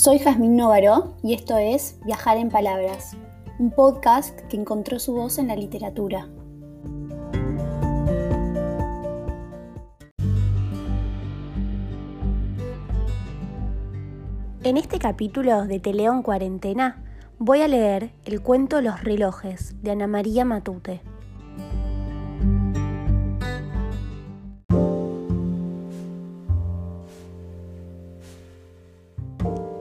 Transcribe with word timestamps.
Soy 0.00 0.20
Jazmín 0.20 0.54
Novaro 0.54 1.16
y 1.24 1.34
esto 1.34 1.58
es 1.58 1.98
Viajar 2.04 2.36
en 2.36 2.50
Palabras, 2.50 3.16
un 3.58 3.72
podcast 3.72 4.38
que 4.42 4.56
encontró 4.56 5.00
su 5.00 5.12
voz 5.12 5.38
en 5.38 5.48
la 5.48 5.56
literatura. 5.56 6.28
En 14.62 14.76
este 14.76 15.00
capítulo 15.00 15.64
de 15.64 15.80
Te 15.80 15.92
leo 15.92 16.12
en 16.12 16.22
cuarentena 16.22 17.02
voy 17.40 17.62
a 17.62 17.66
leer 17.66 18.12
el 18.24 18.40
cuento 18.40 18.80
Los 18.80 19.02
relojes 19.02 19.82
de 19.82 19.90
Ana 19.90 20.06
María 20.06 20.44
Matute. 20.44 21.02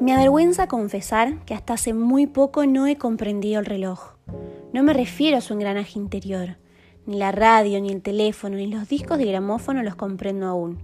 Me 0.00 0.12
avergüenza 0.12 0.66
confesar 0.66 1.44
que 1.44 1.54
hasta 1.54 1.74
hace 1.74 1.94
muy 1.94 2.26
poco 2.26 2.66
no 2.66 2.88
he 2.88 2.96
comprendido 2.96 3.60
el 3.60 3.66
reloj. 3.66 4.16
No 4.72 4.82
me 4.82 4.92
refiero 4.92 5.36
a 5.36 5.40
su 5.40 5.54
engranaje 5.54 6.00
interior. 6.00 6.56
Ni 7.06 7.16
la 7.16 7.30
radio, 7.30 7.80
ni 7.80 7.90
el 7.90 8.02
teléfono, 8.02 8.56
ni 8.56 8.66
los 8.66 8.88
discos 8.88 9.18
de 9.18 9.26
gramófono 9.26 9.84
los 9.84 9.94
comprendo 9.94 10.46
aún. 10.46 10.78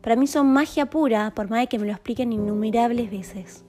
Para 0.00 0.16
mí 0.16 0.26
son 0.26 0.52
magia 0.52 0.86
pura, 0.86 1.34
por 1.34 1.50
más 1.50 1.60
de 1.60 1.66
que 1.66 1.78
me 1.78 1.86
lo 1.86 1.92
expliquen 1.92 2.32
innumerables 2.32 3.10
veces. 3.10 3.66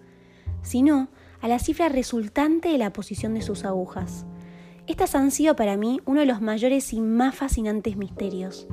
Sino 0.62 1.10
a 1.42 1.50
la 1.50 1.60
cifra 1.60 1.90
resultante 1.90 2.70
de 2.70 2.78
la 2.78 2.94
posición 2.94 3.34
de 3.34 3.42
sus 3.42 3.66
agujas. 3.66 4.26
Estas 4.88 5.14
han 5.14 5.32
sido 5.32 5.58
para 5.58 5.76
mí 5.76 6.00
uno 6.06 6.22
de 6.22 6.26
los 6.26 6.42
mayores 6.42 6.94
y 6.94 7.02
más 7.02 7.36
fascinantes 7.36 7.98
misterios, 7.98 8.68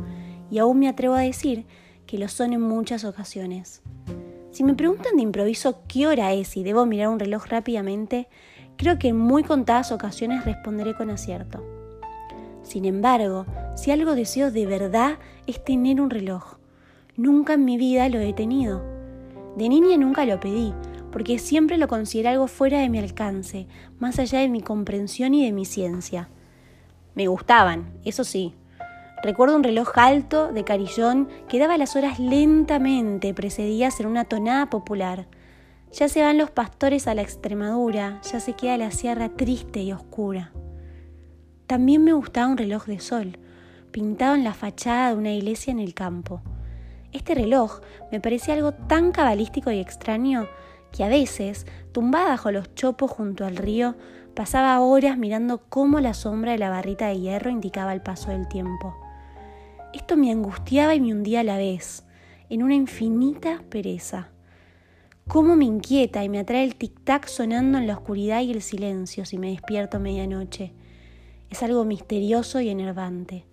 y 0.51 0.59
aún 0.59 0.79
me 0.79 0.89
atrevo 0.89 1.15
a 1.15 1.21
decir 1.21 1.66
que 2.07 2.19
lo 2.19 2.29
son 2.29 2.52
en 2.52 2.61
muchas 2.61 3.05
ocasiones. 3.05 3.83
Si 4.52 4.65
me 4.65 4.74
preguntan 4.74 5.16
de 5.16 5.23
improviso 5.23 5.80
qué 5.88 6.06
hora 6.06 6.35
es 6.35 6.59
y 6.59 6.63
debo 6.63 6.85
mirar 6.85 7.09
un 7.09 7.18
reloj 7.18 7.46
rápidamente, 7.46 8.29
creo 8.77 8.99
que 8.99 9.09
en 9.09 9.16
muy 9.18 9.45
contadas 9.45 9.93
ocasiones 9.93 10.45
responderé 10.45 10.95
con 10.95 11.09
acierto. 11.09 11.65
Sin 12.62 12.85
embargo, 12.85 13.46
si 13.74 13.90
algo 13.90 14.15
deseo 14.15 14.51
de 14.51 14.66
verdad 14.66 15.18
es 15.46 15.65
tener 15.65 16.02
un 16.02 16.10
reloj. 16.10 16.57
Nunca 17.16 17.54
en 17.54 17.65
mi 17.65 17.79
vida 17.79 18.10
lo 18.10 18.21
he 18.21 18.35
tenido. 18.35 18.82
De 19.57 19.71
niña 19.71 19.96
nunca 19.96 20.27
lo 20.27 20.38
pedí, 20.38 20.74
porque 21.10 21.38
siempre 21.38 21.79
lo 21.79 21.88
consideré 21.88 22.29
algo 22.29 22.46
fuera 22.46 22.80
de 22.80 22.90
mi 22.90 22.99
alcance, 22.99 23.66
más 23.99 24.18
allá 24.18 24.40
de 24.40 24.51
mi 24.51 24.60
comprensión 24.60 25.32
y 25.32 25.46
de 25.46 25.52
mi 25.52 25.65
ciencia. 25.65 26.29
Me 27.15 27.27
gustaban, 27.27 27.95
eso 28.05 28.23
sí, 28.23 28.55
Recuerdo 29.23 29.54
un 29.54 29.62
reloj 29.62 29.96
alto 29.98 30.52
de 30.52 30.65
carillón 30.65 31.28
que 31.48 31.60
daba 31.60 31.78
las 31.78 31.95
horas 31.95 32.18
lentamente 32.18 33.32
precedidas 33.32 34.01
en 34.01 34.06
una 34.06 34.24
tonada 34.24 34.68
popular. 34.68 35.28
Ya 35.92 36.09
se 36.09 36.23
van 36.23 36.38
los 36.38 36.51
pastores 36.51 37.06
a 37.06 37.15
la 37.15 37.23
Extremadura, 37.23 38.20
ya 38.23 38.40
se 38.40 38.54
queda 38.54 38.76
la 38.78 38.90
sierra 38.90 39.28
triste 39.28 39.80
y 39.80 39.93
oscura. 39.93 40.50
También 41.68 42.02
me 42.02 42.15
gustaba 42.15 42.50
un 42.50 42.56
reloj 42.56 42.87
de 42.87 42.98
sol, 42.98 43.38
pintado 43.93 44.34
en 44.34 44.43
la 44.43 44.54
fachada 44.54 45.10
de 45.10 45.16
una 45.16 45.32
iglesia 45.32 45.70
en 45.70 45.78
el 45.78 45.95
campo. 45.95 46.43
Este 47.12 47.37
reloj 47.37 47.80
me 48.10 48.20
parecía 48.20 48.54
algo 48.54 48.73
tan 48.73 49.12
cabalístico 49.12 49.70
y 49.70 49.78
extraño 49.78 50.48
que 50.90 51.04
a 51.04 51.09
veces, 51.09 51.65
tumbada 51.93 52.30
bajo 52.30 52.50
los 52.50 52.74
chopos 52.74 53.12
junto 53.12 53.45
al 53.45 53.56
río, 53.56 53.95
pasaba 54.34 54.80
horas 54.80 55.16
mirando 55.16 55.62
cómo 55.68 56.00
la 56.00 56.12
sombra 56.12 56.52
de 56.52 56.59
la 56.59 56.70
barrita 56.70 57.06
de 57.06 57.20
hierro 57.20 57.50
indicaba 57.50 57.93
el 57.93 58.02
paso 58.02 58.30
del 58.30 58.48
tiempo. 58.48 58.96
Esto 59.93 60.16
me 60.16 60.30
angustiaba 60.30 60.95
y 60.95 61.01
me 61.01 61.12
hundía 61.12 61.40
a 61.40 61.45
la 61.45 61.59
vez, 61.59 62.04
en 62.48 62.62
una 62.62 62.74
infinita 62.74 63.62
pereza. 63.68 64.31
Cómo 65.28 65.54
me 65.54 65.66
inquieta 65.66 66.25
y 66.25 66.28
me 66.28 66.38
atrae 66.38 66.65
el 66.65 66.78
tic-tac 66.78 67.26
sonando 67.26 67.76
en 67.76 67.87
la 67.87 67.94
oscuridad 67.94 68.41
y 68.41 68.53
el 68.53 68.62
silencio 68.62 69.25
si 69.26 69.38
me 69.38 69.50
despierto 69.50 69.99
a 69.99 70.00
medianoche. 70.00 70.72
Es 71.50 71.62
algo 71.62 71.84
misterioso 71.84 72.61
y 72.61 72.71
enervante. 72.71 73.44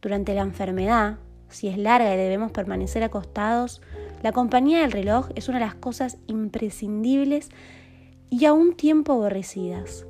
Durante 0.00 0.34
la 0.34 0.42
enfermedad, 0.42 1.18
si 1.48 1.68
es 1.68 1.78
larga 1.78 2.12
y 2.12 2.16
debemos 2.16 2.50
permanecer 2.50 3.04
acostados, 3.04 3.82
la 4.22 4.32
compañía 4.32 4.80
del 4.80 4.90
reloj 4.90 5.28
es 5.36 5.48
una 5.48 5.60
de 5.60 5.66
las 5.66 5.76
cosas 5.76 6.18
imprescindibles 6.26 7.50
y 8.30 8.46
a 8.46 8.52
un 8.52 8.74
tiempo 8.74 9.12
aborrecidas. 9.12 10.06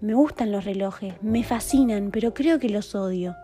Me 0.00 0.14
gustan 0.14 0.52
los 0.52 0.64
relojes, 0.64 1.14
me 1.20 1.42
fascinan, 1.42 2.10
pero 2.12 2.32
creo 2.32 2.60
que 2.60 2.68
los 2.68 2.94
odio. 2.94 3.34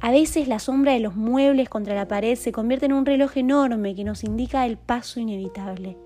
A 0.00 0.12
veces 0.12 0.46
la 0.46 0.60
sombra 0.60 0.92
de 0.92 1.00
los 1.00 1.16
muebles 1.16 1.68
contra 1.68 1.94
la 1.94 2.06
pared 2.06 2.36
se 2.36 2.52
convierte 2.52 2.86
en 2.86 2.92
un 2.92 3.04
reloj 3.04 3.36
enorme 3.36 3.96
que 3.96 4.04
nos 4.04 4.22
indica 4.22 4.64
el 4.64 4.76
paso 4.76 5.18
inevitable. 5.18 5.96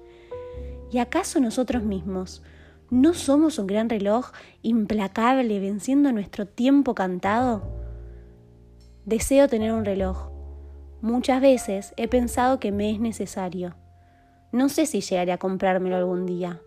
¿Y 0.91 0.99
acaso 0.99 1.41
nosotros 1.41 1.83
mismos 1.83 2.43
no 2.91 3.13
somos 3.15 3.59
un 3.59 3.67
gran 3.67 3.89
reloj 3.91 4.33
implacable 4.63 5.61
venciendo 5.61 6.11
nuestro 6.13 6.47
tiempo 6.47 6.95
cantado? 6.95 7.63
Deseo 9.05 9.49
tener 9.49 9.73
un 9.73 9.85
reloj. 9.85 10.31
Muchas 11.03 11.43
veces 11.43 11.93
he 11.97 12.09
pensado 12.09 12.61
que 12.61 12.73
me 12.73 12.91
es 12.91 13.01
necesario. 13.01 13.75
No 14.53 14.69
sé 14.69 14.87
si 14.87 15.01
llegaré 15.01 15.33
a 15.33 15.39
comprármelo 15.39 15.97
algún 15.97 16.25
día. 16.25 16.61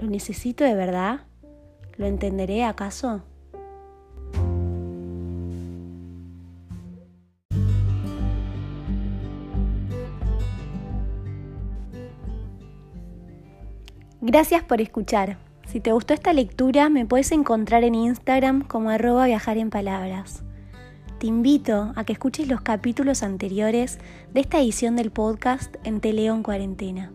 ¿Lo 0.00 0.08
necesito 0.08 0.64
de 0.64 0.74
verdad? 0.74 1.20
¿Lo 1.96 2.06
entenderé 2.06 2.64
acaso? 2.64 3.22
Gracias 14.26 14.62
por 14.62 14.80
escuchar. 14.80 15.36
Si 15.66 15.80
te 15.80 15.92
gustó 15.92 16.14
esta 16.14 16.32
lectura, 16.32 16.88
me 16.88 17.04
puedes 17.04 17.30
encontrar 17.30 17.84
en 17.84 17.94
Instagram 17.94 18.62
como 18.62 18.88
arroba 18.88 19.26
viajar 19.26 19.58
en 19.58 19.68
palabras. 19.68 20.42
Te 21.18 21.26
invito 21.26 21.92
a 21.94 22.04
que 22.04 22.14
escuches 22.14 22.48
los 22.48 22.62
capítulos 22.62 23.22
anteriores 23.22 23.98
de 24.32 24.40
esta 24.40 24.60
edición 24.60 24.96
del 24.96 25.10
podcast 25.10 25.76
en 25.84 26.00
Teleo 26.00 26.34
en 26.34 26.42
Cuarentena. 26.42 27.12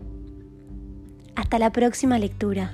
Hasta 1.36 1.58
la 1.58 1.72
próxima 1.72 2.20
lectura. 2.20 2.74